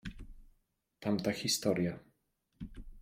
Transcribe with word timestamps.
Tamta 1.05 1.33
historia. 1.41 1.93